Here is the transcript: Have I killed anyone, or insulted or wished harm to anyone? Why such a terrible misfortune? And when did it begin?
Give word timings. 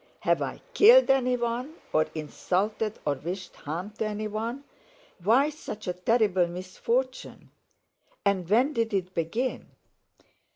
Have 0.21 0.41
I 0.41 0.63
killed 0.73 1.11
anyone, 1.11 1.75
or 1.93 2.07
insulted 2.15 2.97
or 3.05 3.13
wished 3.13 3.55
harm 3.55 3.91
to 3.99 4.05
anyone? 4.07 4.63
Why 5.23 5.51
such 5.51 5.87
a 5.87 5.93
terrible 5.93 6.47
misfortune? 6.47 7.51
And 8.25 8.49
when 8.49 8.73
did 8.73 8.95
it 8.95 9.13
begin? 9.13 9.67